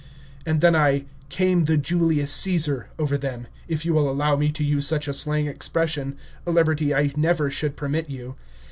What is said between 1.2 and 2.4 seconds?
"came the Julius